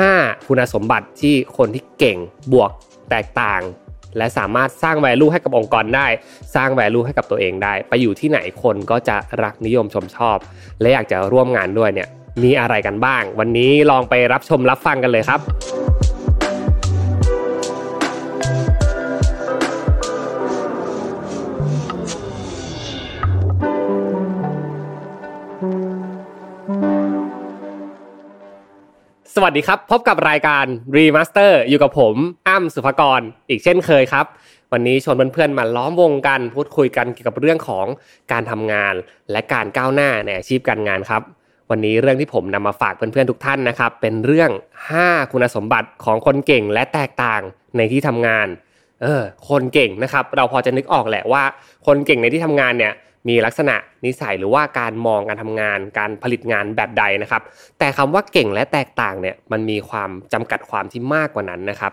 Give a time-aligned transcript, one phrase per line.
[0.00, 2.18] 5 คุณสมบัติที่คนที่เก่ง
[2.52, 2.70] บวก
[3.10, 3.62] แตกต่าง
[4.16, 6.06] และสามารถสร้าง value ให้กับองค์กรได้
[6.54, 10.36] สร้าง value ให้กับตัวเองได้ ไปอยู่ที่ไหนคนก็จะรักนิยมชมชอบ
[10.80, 12.08] และอยากจะร่วมงานด้วยเนี่ย
[12.42, 15.40] มีอะไรกันบ้าง วันนี้ลองไปรับชมรับฟังกันเลยครับ
[29.36, 30.64] สวัสดีครับ พบกับรายการ
[30.96, 32.14] Remaster อยู่กับผม
[32.48, 34.26] อ้ำสุภกรอีกเช่นเคยครับ
[34.72, 37.86] วันนี้ชวนเพื่อนๆมาล้อมวงกันพูดคุยกันเกี่ยวกับเรื่องของ
[38.32, 38.94] การทำงาน
[39.30, 41.22] และการก้าวหน้าในอาชีพการงานครับ
[41.70, 44.50] วันนี้เรื่องที่ผมนำมาฝากเพื่อนๆทุกท่านนะครับ เป็นเรื่อง
[44.92, 47.42] 5 คุณสมบัติของคนเก่งและแตกต่าง
[47.76, 48.46] ในที่ทำงาน
[49.02, 51.44] เออคนเก่งนะครับ เราพอจะนึกออกแหละว่า
[51.86, 52.92] คนเก่งในที่ทำงานเนี่ย
[53.28, 57.42] มีลักษณะนิสัยหรือว่าการมองการทำงาน การผลิตงานแบบใดนะครับ
[57.78, 61.92] แต่คำว่าเก่งและแตกต่างเนี่ยมันมีความจำกัดความที่มากกว่านั้นนะครับ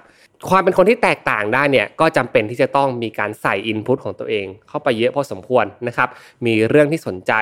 [0.50, 6.10] ความเป็นคนที่แตกต่างได้เนี่ยก็จำเป็นที่จะต้องมีการใส่อินพุตของตัวเอง เข้าไปเยอะพอสมควรนะครับ
[6.46, 7.34] มีเรื่องที่สนใจ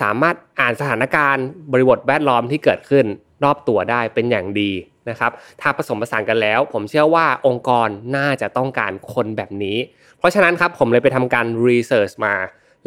[0.00, 3.06] สามารถอ่านสถานการณ์บริบทแวดล้อมที่เกิดขึ้น
[3.44, 4.70] รอบตัวได้เป็นอย่างดี
[5.08, 9.78] นะครับถ้าผสมผสานกันแล้ว ผมเชื่อว่าองค์กรน่าจะต้องการคนแบบนี้
[10.18, 12.34] เพราะฉะนั้นครับผมเลยไปทำการรีเสิร์ชมา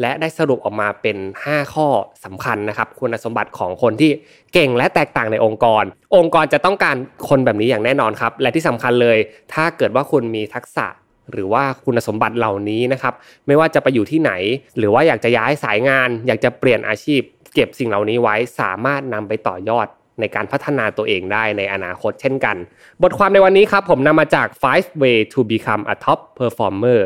[0.00, 1.16] และได้สรุปออกมาเป็น
[1.46, 1.88] 5 ข้อ
[2.24, 4.10] สำคัญนะครับ คุณสมบัติของคนที่
[4.52, 5.84] เก่งและแตกต่างในองค์กร
[6.16, 6.96] องค์กรจะต้องการ
[7.28, 9.18] คนแบบนี้อย่างแน่นอนครับ และที่สำคัญเลย
[9.54, 10.86] ถ้าเกิดว่าคุณมีทักษะ
[11.32, 13.14] หรือว่าคุณสมบัติเหล่านี้นะครับ
[13.46, 14.32] ไม่ว่าจะไปอยู่ที่ไหน
[14.78, 17.20] หรือว่าอยากจะย้ายสายงาน อยากจะเปลี่ยนอาชีพ
[17.54, 19.86] เก็บสิ่งเหล่านี้ไว้สามารถนำไปต่อยอด
[20.20, 22.56] ในการพัฒนาตัวเองได้ในอนาคตเช่นกัน
[23.02, 27.00] บทความในวันนี้ครับผมนำมาจาก five way to become a top performer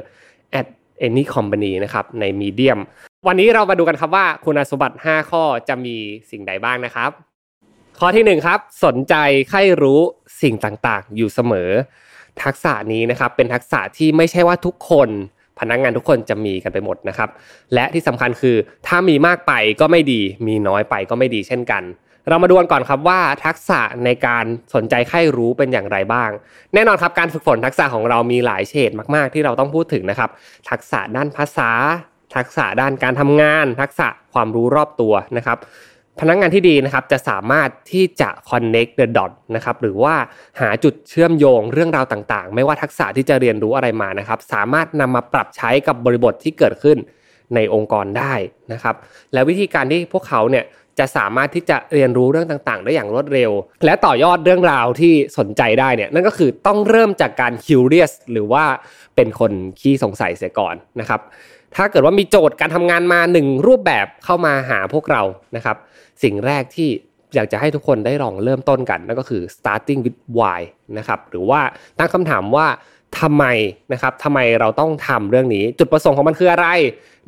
[0.59, 0.67] at
[1.07, 2.79] any company นะครับใน Medium
[3.27, 5.97] วันนี้เรามาดูกันครับว่าคุณสมบัติ 5 ข้อจะมี
[6.31, 7.11] สิ่งใดบ้างนะครับ
[7.99, 9.15] ข้อที่ 1 ครับ สนใจ
[9.51, 10.01] ใคร่รู้
[10.43, 11.71] สิ่งต่างๆ อยู่เสมอ
[12.43, 15.09] ทักษะนี้นะครับเป็นทักษะที่ไม่ใช่ว่าทุกคน
[15.59, 17.29] พนักงานทุกคนจะมีกันไปหมดนะครับ
[17.75, 18.57] และที่สำคัญคือ
[18.87, 21.83] ถ้ามีมากไปก็ไม่ดี มีน้อยไปก็ไม่ดีเช่นกัน
[22.31, 26.31] เรามาดูกันก่อนครับว่าทักษะในการสนใจใคร่รู้เป็นอย่างไรบ้าง
[26.75, 30.31] แน่นอนครับการฝึกฝนทักษะของเรามีหลายเฉดมาก ๆ ที่เราต้องพูดถึงนะครับ
[30.71, 31.71] ทักษะด้านภาษา
[32.37, 35.59] ทักษะด้านการทำงาน ทักษะความรู้รอบตัวนะครับ
[36.21, 40.15] พนักงานที่ดีนะครับจะสามารถที่จะ connect the dot นะครับหรือว่า
[40.61, 46.99] หาจุดเชื่อมโยงเรื่องราวต่างๆ ไม่ว่าทักษะที่จะเรียนรู้อะไรมานะครับ สามารถนำมาปรับใช้กับบริบทที่เกิดขึ้น
[47.55, 48.35] ในองค์กรได้
[48.73, 48.95] นะครับ
[49.33, 50.65] และวิธีการที่พวกเขาเนี่ย
[51.01, 53.51] จะสามารถที่จะเรียนรู้เรื่องต่างๆ ได้อย่างรวดเร็ว
[53.85, 58.65] และต่อยอดเรื่องราวที่สนใจได้เนี่ยนั่นก็คือต้องเริ่มจากการ curious หรือว่า
[59.17, 61.21] เป็นคนขี้สงสัยเสียก่อนนะครับ
[61.77, 65.23] ถ้าเกิดว่ามีโจทย์การทำงานมาหนึ่งรูปแบบเข้ามาหาพวกเรา
[65.57, 65.77] นะครับ
[66.23, 66.89] สิ่งแรกที่
[67.35, 70.61] อยากจะให้ทุกคนได้ลองเริ่มต้นกันนั่นก็คือ starting with why
[70.99, 71.61] นะครับหรือว่า
[71.99, 72.67] ตั้งคำถามว่า
[73.19, 73.45] ทำไม
[73.93, 76.67] นะครับทำไมเราต้องทำเรื่องนี้ จุดประสงค์ของมันคืออะไร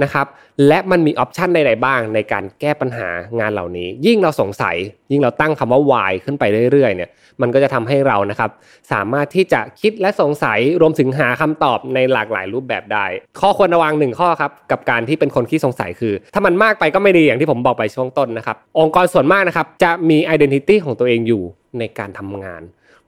[0.03, 0.27] นะครับ
[0.69, 4.77] และมันมีออปชันใดๆบ้างในการแก้ปัญหางานเหล่านี้ ยิ่งเราสงสัย
[5.11, 7.11] ยิ่งเราตั้งคำว่า why ขึ้นไปเรื่อยๆเนี่ย
[7.41, 8.51] มันก็จะทำให้เรานะครับ
[8.93, 13.07] สามารถที่จะคิดและสงสัยรวมถึงหาคำตอบในหลากหลายรูปแบบได้
[13.41, 21.43] ข้อควรระวังหนึ่งข้อครับกับการที่เป็นคนที่สงสัยคือ ถ้ามันมากไปก็ไม่ดีอย่างที่ผมบอกไปช่วงต้นนะครับ องค์กรส่วนมากนะครับจะมี identity ของตัวเองอยู่
[21.79, 22.63] ในการทำงาน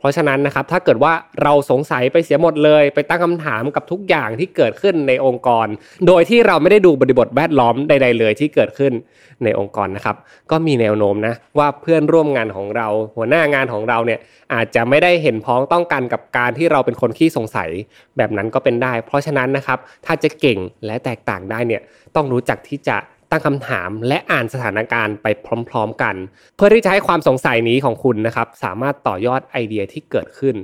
[0.04, 5.66] ราะฉะนั้นนะครับถ้าเกิดว่าเราสงสัยไปเสียหมดเลย ไปตั้งคำถามกับทุกอย่างที่เกิดขึ้นในองค์กร
[6.06, 8.92] โดยที่เราไม่ได้ดูบริบทแวดล้อมใดๆเลยที่เกิดขึ้น
[9.44, 10.16] ในองค์กรนะครับ
[10.50, 14.20] ก็มีแนวโน้มนะว่าเพื่อนร่วมงานของเรา หัวหน้างานของเราเนี่ย
[14.54, 17.70] อาจจะไม่ได้เห็นพ้องต้องกันกับการที่เราเป็นคนขี้สงสัย
[18.16, 21.82] แบบนั้นก็เป็นได้ เพราะฉะนั้นนะครับถ้าจะเก่งและแตกต่างได้เนี่ย
[22.16, 22.96] ต้องรู้จักที่จะ
[23.34, 25.26] ตั้งคำถาม และอ่านสถานการณ์ไป
[25.70, 26.14] พร้อม ๆ กัน
[26.56, 30.56] เพื่อที่จะให้ความสงสัยนี้ของคุณนะครับ สามารถต่อยอดไอเดียที่เกิดขึ้น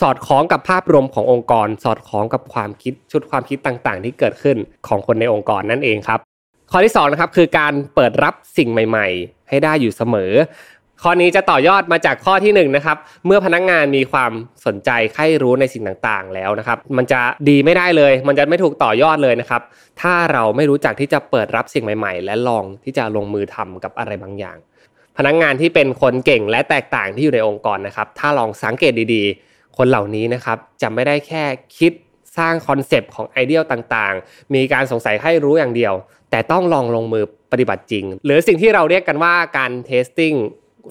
[0.00, 4.56] สอดคล้องกับภาพรวมขององค์กร สอดคล้องกับความคิดชุดความคิดต่างๆ ที่เกิดขึ้น
[4.88, 6.20] ของคนในองค์กรนั่นเองครับ
[6.70, 10.32] ข้อที่2นะครับคือการเปิดรับสิ่งใหม่ ๆ ให้ได้อยู่เสมอ
[11.02, 12.96] ข้อนี้จะต่อยอดมาจากข้อที่1นนะครับ
[13.26, 14.32] เมื่อพนักงงานมีความ
[14.66, 19.62] สนใจใคร่รู้ในสิ่งต่างๆ แล้วนะครับ มันจะดีไม่ได้เลย มันจะไม่ถูกต่อยอดเลยนะครับ
[20.00, 24.56] ถ้าเราไม่รู้จักที่จะเปิดรับสิ่งใหม่ ๆ และลองที่จะลงมือทำกับอะไรบางอย่าง
[25.16, 31.44] พนักงานที่เป็นคนเก่งและแตกต่างที่อยู่ในองค์กรนะครับ ถ้าลองสังเกตดีๆ คนเหล่านี้นะครับจะไม่ได้แค่
[31.78, 31.92] คิด
[32.38, 35.94] สร้าง concept ของไอเดียต่างๆ มีการสงสัยให้รู้อย่างเดียว
[36.30, 40.34] แต่ต้องลองลงมือปฏิบัติจริง หรือสิ่งที่เราเรียกกันว่าการ testing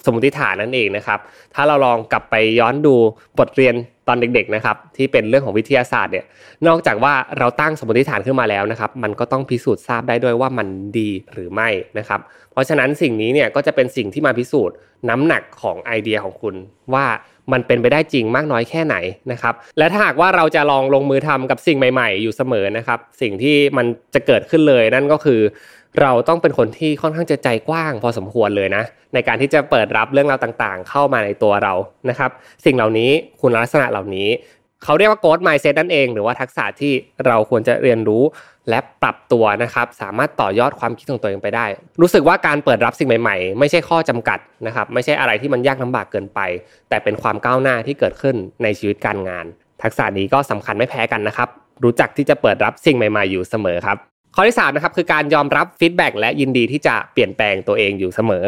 [0.05, 1.19] สมมติฐานนั่นเองนะครับ
[1.53, 2.95] ถ้าเราลองกลับไปย้อนดู
[3.39, 3.75] บทเรียน
[4.07, 6.25] ตอนเด็กๆนะครับที่เป็นเรื่องของวิทยาศาสตร์เนี่ย
[6.67, 10.67] นอกจากว่าเราตั้งสมมติฐานขึ้นมาแล้วนะครับ มันก็ต้องพิสูจน์ทราบได้ด้วยว่ามัน
[10.97, 12.19] ดีหรือไม่นะครับ
[12.51, 14.75] เพราะฉะนั้นสิ่งนี้เนี่ยก็จะเป็นสิ่งที่มาพิสูจน์
[15.09, 16.55] น้ำหนักของไอเดียของคุณ
[16.93, 17.05] ว่า
[17.51, 18.95] มันเป็นไปได้จริงมากน้อยแค่ไหน
[19.31, 25.41] นะครับ และถ้าหากว่าเราจะลองลงมือทำกับสิ่งใหม่ ๆ อยู่เสมอนะครับ สิ่งที่มันจะเกิดขึ้นเลยนั่นก็คือ
[26.01, 31.73] เราต้องเป็นคนที่ค่อนข้างจะใจกว้างพอสมควรเลยนะ ในการที่จะเปิดรับเรื่องราวต่างๆ เข้ามาในตัวเรา
[32.09, 32.31] นะครับ
[32.65, 33.11] สิ่งเหล่านี้
[33.41, 34.29] คุณลักษณะเหล่านี้
[34.83, 36.93] เขาเรียกว่าโกดไมเซ็ตนั่นเอง หรือว่าทักษะที่
[37.25, 38.23] เราควรจะเรียนรู้
[38.69, 41.65] และปรับตัวนะครับ สามารถต่อยอดความคิดของตัวเองไปได้
[42.01, 46.39] รู้สึกว่าการเปิดรับสิ่งใหม่ๆ ไม่ใช่ข้อจำกัดนะครับ ไม่ใช่อะไรที่มันยากลำบากเกินไป
[46.89, 49.45] แต่เป็นความก้าวหน้าที่เกิดขึ้นในชีวิตการงาน
[49.83, 51.49] ทักษะนี้ก็สำคัญไม่แพ้กันนะครับ
[51.83, 58.45] รู้จักที่จะเปิดรับสิ่งใหม่ ๆ อยู่เสมอครับ ข้อที่3นะครับคือการยอมรับ feedback และยินดีที่จะเปลี่ยนแปลงตัวเองอยู่เสมอ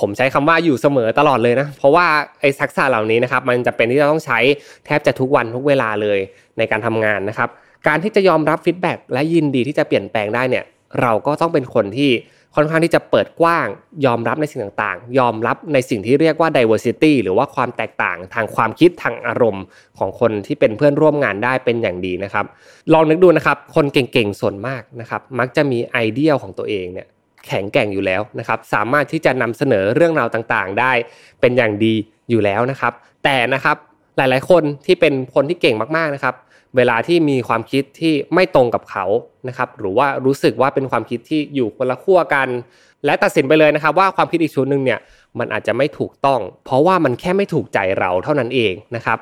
[0.00, 2.06] ผมใช้คำว่าอยู่เสมอตลอดเลยนะ เพราะว่า
[2.40, 4.38] ไอ้ทักษะเหล่านี้นะครับมันจะเป็นที่เราต้องใช้
[4.86, 6.18] แทบจะทุกวันทุกเวลาเลย
[6.58, 7.48] ในการทำงานนะครับ
[7.86, 10.64] การที่จะยอมรับ feedback และยินดีที่จะเปลี่ยนแปลงได้เนี่ย
[11.02, 12.10] เราก็ต้องเป็นคนที่
[12.56, 13.66] ค่อนข้างที่จะเปิดกว้าง
[14.06, 19.64] ยอมรับในสิ่งต่างๆ ยอมรับในสิ่งที่เรียกว่า diversity หรือว่าความแตกต่างทางความคิดทางอารมณ์
[19.98, 22.46] ของคนที่เป็นเพื่อนร่วมงานได้เป็นอย่างดีนะครับ
[22.92, 27.06] ลองนึกดูนะครับคนเก่งๆส่วนมากนะครับมักจะมีไอเดียของตัวเองเนี่ย
[27.46, 30.92] แข็งแกร่งอยู่แล้วนะครับ สามารถที่จะนำเสนอเรื่องราวต่างๆ ได้
[31.40, 31.94] เป็นอย่างดี
[32.30, 32.92] อยู่แล้วนะครับ
[33.24, 33.76] แต่นะครับ
[34.16, 36.34] หลายๆ คนที่เป็นคนที่เก่งมากๆนะครับ
[36.76, 39.04] เวลาที่มีความคิดที่ไม่ตรงกับเขา
[39.48, 42.48] นะครับ หรือว่ารู้สึกว่าเป็นความคิดที่อยู่คนละขั้วกัน
[43.04, 44.98] และตัดสินไปเลยนะครับ ว่าความคิดอีกชุดหนึ่งเนี่ย
[45.38, 49.18] มันอาจจะไม่ถูกต้อง เพราะว่ามันแค่ไม่ถูกใจเราเท่านั้นเองนะครับ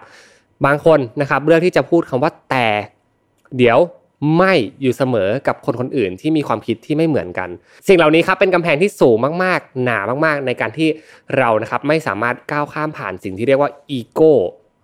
[0.67, 2.67] บางคนนะครับเรื่องที่จะพูดคำว่าแต่
[3.59, 3.79] เดี๋ยว
[4.39, 7.49] ไม่อยู่เสมอกับคนคนอื่นที่มีความคิดที่ไม่เหมือนกัน
[7.89, 10.89] สิ่งเหล่านี้ครับเป็นกำแพงที่สูงมากๆ หนามากๆ ในการที่
[11.39, 14.33] เรานะครับไม่สามารถก้าวข้ามผ่านสิ่งที่เรียกว่าอีโก้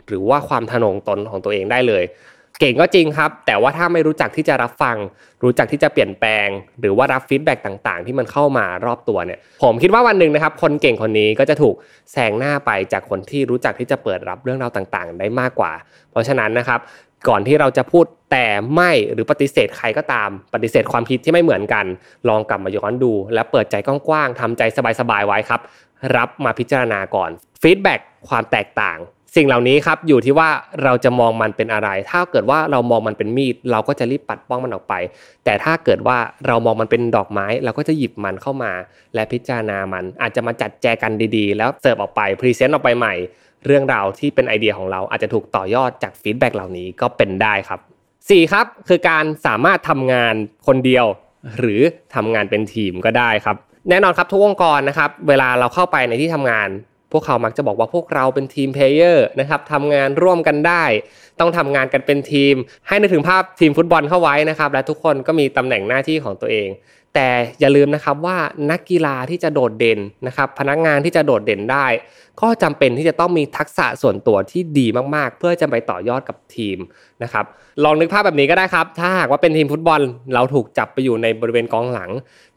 [0.06, 2.04] หรือว่าความทะนงตนของตัวเองได้เลย
[2.60, 4.96] เก่งก็จริงครับ แต่ว่าถ้าไม่รู้จักที่จะรับฟัง
[5.44, 6.48] รู้จักที่จะเปลี่ยนแปลง
[6.80, 11.74] หรือว่ารับ feedback ต่างๆ ที่มันเข้ามารอบตัวเนี่ย ผมคิดว่าวันหนึ่งนะครับ คนเก่งคนนี้ก็จะถูก
[12.12, 15.72] แซงหน้าไปจากคนที่รู้จักที่จะเปิดรับเรื่องราวต่างๆ ได้มากกว่า
[16.10, 16.80] เพราะฉะนั้นนะครับ
[17.28, 21.84] ก่อนที่เราจะพูดแต่ไม่หรือปฏิเสธใครก็ตาม ปฏิเสธความคิดที่ไม่เหมือนกัน
[22.28, 24.62] ลองกลับมาย้อนดู และเปิดใจกว้างๆทำใจ
[25.00, 25.60] สบายๆไว้ครับ
[26.16, 27.30] รับมาพิจารณาก่อน
[27.62, 28.98] feedback ความแตกต่าง
[29.36, 30.48] สิ่งเหล่านี้ครับอยู่ที่ว่า
[30.84, 34.94] เราจะมองมันเป็นอะไร ถ้าเกิดว่าเรามองมันเป็นมีด เราก็จะรีบปัดป้องมันออกไป
[35.44, 38.72] แต่ถ้าเกิดว่าเรามองมันเป็นดอกไม้ เราก็จะหยิบมันเข้ามา
[39.14, 43.14] และพิจารณามัน อาจจะมาจัดแจกันดีๆ แล้วเสิร์ฟออกไป present ออกไปใหม่
[43.66, 47.80] เรื่องราวที่เป็นไอเดียของเราอาจจะถูกต่อยอดจาก feedback เหล่านี้ก็เป็นได้ครับ
[48.18, 48.52] 4.
[48.52, 50.34] ครับคือการสามารถทำงาน
[50.66, 51.06] คนเดียว
[51.58, 51.80] หรือ
[52.14, 53.56] ทำงานเป็นทีมก็ได้ครับ
[53.88, 56.68] แน่นอนครับทุกองค์กรนะครับ เวลาเราเข้าไปในที่ทำงาน
[57.12, 60.84] พวกเขามักจะบอกว่าพวกเราเป็น team player นะครับทำงานร่วมกันได้
[61.40, 62.54] ต้องทำงานกันเป็นทีม
[62.88, 66.68] ให้นึกถึงภาพทีมฟุตบอลเข้าไว้นะครับ และทุกคนก็มีตำแหน่งหน้าที่ของตัวเอง
[67.14, 67.28] แต่
[67.60, 68.36] อย่าลืมนะครับว่า
[68.70, 71.86] นักกีฬาที่จะโดดเด่นนะครับ พนักงานที่จะโดดเด่นได้
[72.40, 76.78] ก็จำเป็นที่จะต้องมีทักษะส่วนตัวที่ดีมากๆ เพื่อจะไปต่อยอดกับทีม
[77.22, 77.44] นะครับ
[77.84, 80.00] ลองนึกภาพแบบนี้ก็ได้ครับ ถ้าหากว่าเป็นทีมฟุตบอล
[80.34, 82.10] เราถูกจับไปอยู่ในบริเวณกองหลัง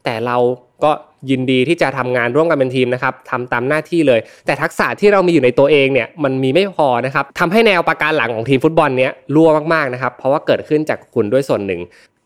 [0.04, 0.36] แต่เรา
[0.84, 0.90] ก็
[1.30, 11.80] ยินดีที่จะทำงานร่วมกันเป็นทีมนะครับทำตามหน้าที่เลย แต่ทักษะที่เรามีอยู่ในตัวเองเนี่ยมันมีไม่พอนะครับทำให้แนวประการหลังของทีมฟุตบอลเนี้ยรั่วมากๆนะครับเพราะว่าเกิดขึ้นจากคุณด้วยส่วนหนึ่ง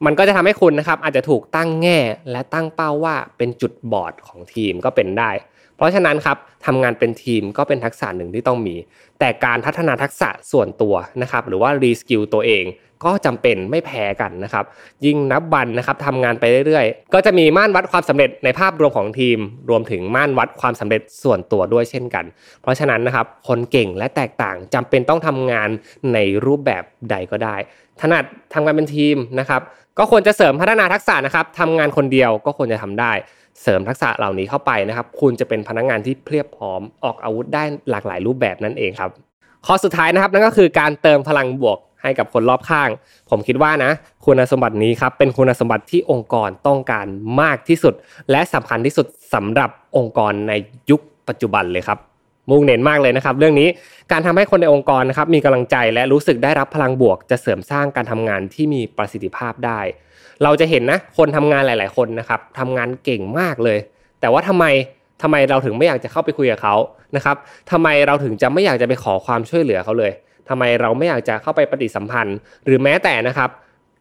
[0.04, 1.98] มันก็จะทำให้คุณนะครับอาจจะถูกตั้งแง่
[2.30, 5.30] และตั้งเป้าว่าเป็นจุดบอดของทีมก็เป็นได้
[5.78, 6.36] เพราะฉะนั้นครับ
[6.66, 8.76] ทำงานเป็นทีมก็เป็นทักษะหนึ่งที่ต้องมี
[9.18, 12.64] แต่การพัฒนาทักษะส่วนตัวนะครับหรือว่า reskill ตัวเอง
[13.04, 14.64] ก็จำเป็นไม่แพ้กันนะครับ
[15.04, 19.38] ยิ่งนับวันนะครับทำงานไปเรื่อยๆ ก็จะมีมาตรวัดความสำเร็จในภาพรวมของทีม
[19.70, 22.24] รวมถึงมาตรวัดความสำเร็จส่วนตัวด้วยเช่นกัน
[22.62, 25.68] เพราะฉะนั้นนะครับคนเก่งและแตกต่างจำเป็นต้องทำงาน
[26.14, 27.56] ในรูปแบบใดก็ได้
[28.00, 29.62] ถนัดทำงานเป็นทีมนะครับ
[29.98, 33.12] ก็ควรจะเสริมพัฒนาทักษะนะครับทำงานคนเดียวก็ควรจะทำได้
[33.62, 39.10] เสริมทักษะเหล่านี้เข้าไปนะครับ คุณจะเป็นพนักงานที่เพียบพร้อมออกอาวุธได้หลากหลายรูปแบบนั่นเองครับ
[39.66, 42.88] ข้อสุดท้ายนะครับนั่นก็คือการเติมพลังบวกให้กับคนรอบข้าง
[43.30, 43.90] ผมคิดว่านะ
[44.24, 47.06] คุณสมบัตินี้ครับเป็นคุณสมบัติที่องค์กรต้องการ
[47.40, 47.94] มากที่สุด
[48.30, 50.52] และสำคัญที่สุดสำหรับองค์กรใน
[50.90, 51.98] ยุคปัจจุบันเลยครับ
[52.50, 53.68] มุ่งเน้นมากเลยนะครับ เรื่องนี้
[54.12, 59.80] การทำให้คนในองค์กรนะครับมีกำลังใจและรู้สึกได้รับพลังบวก จะเสริมสร้างการทำงานที่มีประสิทธิภาพได้
[60.42, 63.78] เราจะเห็นนะคนทำงานหลาย ๆ คนนะครับทำงานเก่งมากเลย
[64.20, 64.64] แต่ว่าทำไม
[65.22, 66.74] ทำไมเราถึงไม่อยากจะเข้าไปคุยกับเขา
[67.16, 67.36] นะครับ
[67.70, 70.12] ทำไมเราถึงจะไม่อยากจะไปขอความช่วยเหลือเขาเลย
[70.48, 73.50] ทำไมเราไม่อยากจะเข้าไปปฏิสัมพันธ์ หรือแม้แต่นะครับ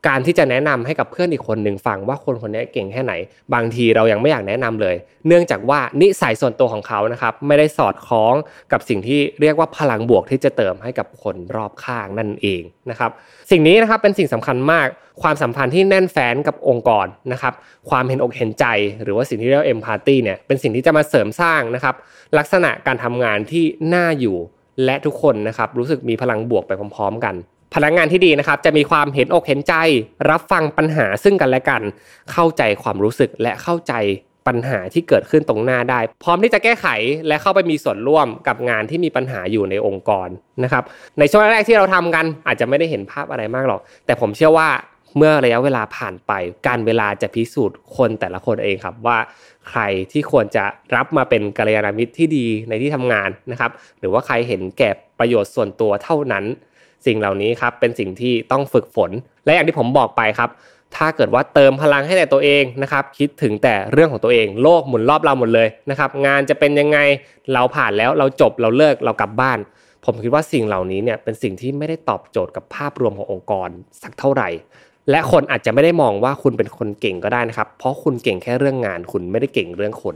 [0.08, 3.14] การที่จะแนะนำให้กับเพื่อนอีกคนหนึ่งฟังว่าคนคนนี้เก่งแค่ไหน
[3.54, 4.96] บางทีเรายังไม่อยากแนะนำเลย
[5.28, 8.34] เนื่องจากว่านิสัยส่วนตัวของเขานะครับไม่ได้สอดคล้อง
[8.72, 13.12] กับสิ่งที่เรียกว่าพลังบวกที่จะเติมให้กับคนรอบข้างนั่นเองนะครับ
[13.52, 14.88] สิ่งนี้นะครับเป็นสิ่งสำคัญมาก
[15.22, 17.54] ความสัมพันธ์ที่แน่นแฟ้นกับองค์กรนะครับ
[17.90, 18.66] ความเห็นอกเห็นใจ
[19.04, 21.96] หรือว่าสิ่งที่เรียกว่าเอมพัตตีเนี่ยเป็นสิ่งที่จะมาเสริมสร้างนะครับ
[22.38, 24.38] ลักษณะการทำงานที่น่าอยู่
[24.86, 27.36] และทุกคนนะครับรู้สึกมีพลังบวกไปพร้อม ๆ กัน
[27.74, 29.74] พนักงานที่ดีนะครับจะมีความเห็นอกเห็นใจ
[30.30, 31.82] รับฟังปัญหาซึ่งกันและกัน
[32.32, 33.94] เข้าใจความรู้สึกและเข้าใจ
[34.48, 36.88] ปัญหาที่เกิดขึ้นตรงหน้าได้ พร้อมที่จะแก้ไข
[37.28, 40.28] และเข้าไปมีส่วนร่วมกับงานที่มีปัญหาอยู่ในองค์กร
[40.64, 40.84] นะครับ
[41.20, 44.70] ในช่วงแรกที่เราทำกันอาจจะไม่ได้เห็นภาพอะไรมากหรอก แต่ผมเชื่อว่า
[45.18, 46.32] เมื่อระยะเวลาผ่านไป
[46.68, 49.18] การเวลาจะพิสูจน์คนแต่ละคนเองครับว่า
[49.70, 49.82] ใคร
[50.12, 50.64] ที่ควรจะ
[50.96, 56.46] รับมาเป็นกัลยาณมิตรที่ดีในที่ทำงานนะครับ หรือว่าใครเห็นแก่ประโยชน์ส่วนตัวเท่านั้น
[57.06, 59.12] สิ่งเหล่านี้ครับเป็นสิ่งที่ต้องฝึกฝน
[59.46, 60.50] และอย่างที่ผมบอกไปครับ
[60.96, 67.00] ถ้าเกิดว่าเติมพลังให้แต่ตัวเองนะครับ คิดถึงแต่เรื่องของตัวเองโลกหมุนรอบเราหมดเลยนะครับ งานจะเป็นยังไง
[67.54, 69.60] เราผ่านแล้วเราจบเราเลิกเรากลับบ้าน
[70.06, 73.70] ผมคิดว่าสิ่งเหล่านี้เนี่ยเป็นสิ่งที่ไม่ได้ตอบโจทย์กับภาพรวมขององค์กร
[74.02, 74.50] สักเท่าไหร่
[75.12, 80.16] และคนอาจจะไม่ได้มองว่าคุณเป็นคนเก่งก็ได้นะครับ เพราะคุณเก่งแค่เรื่องงาน คุณไม่ได้เก่งเรื่องคน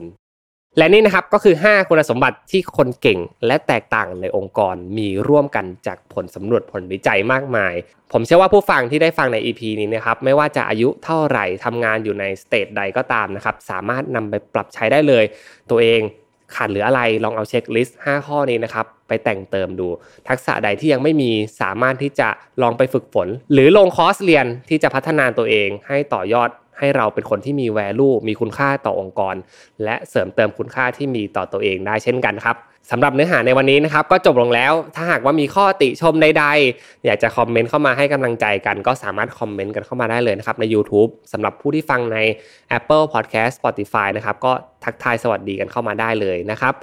[0.78, 7.74] และนี่นะครับก็คือ 5 คุณสมบัติที่คนเก่งและแตกต่างในองค์กรมีร่วมกันจากผลสำรวจผลวิจัยมากมาย
[8.12, 15.24] ผมเชื่อว่าผู้ฟังที่ได้ฟังใน EP นี้นะครับไม่ว่าจะอายุเท่าไหร่ทำงานอยู่ใน stage ใดก็ตามนะครับสามารถนำไปปรับใช้ได้เลย
[15.72, 16.02] ตัวเอง
[16.56, 19.88] ขาดหรืออะไรลองเอา checklist 5 ข้อนี้นะครับไปแต่งเติมดู
[20.30, 22.28] ทักษะใดที่ยังไม่มีสามารถที่จะ
[22.62, 26.50] ลองไปฝึกฝน หรือลงคอร์สเรียนที่จะพัฒนาตัวเองให้ต่อยอด
[26.82, 29.36] ให้เราเป็นคนที่มี value มีคุณค่าต่อองค์กร
[29.84, 32.58] และเสริมเติมคุณค่าที่มีต่อตัวเองได้เช่นกันครับ
[32.92, 42.18] สำหรับเนื้อหาในวันนี้นะครับก็จบลงแล้ว ถ้าหากว่ามีข้อติชมใดๆ อยากจะคอมเมนต์เข้ามาให้กำลังใจกัน ก็สามารถคอมเมนต์กันเข้ามาได้เลยนะครับใน YouTube สำหรับผู้ที่ฟังใน
[42.78, 44.52] Apple Podcast Spotify นะครับก็
[44.84, 46.74] ทักทายสวัสดีกันเข้ามาได้เลยนะครับ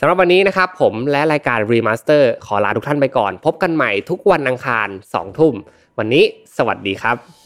[0.00, 5.54] สำหรับวันนี้นะครับผมและรายการ Remaster ขอลาทุกท่านไปก่อน พบกันใหม่ทุกวันอังคาร2ทุ่ม
[5.98, 6.24] วันนี้
[6.56, 7.45] สวัสดีครับ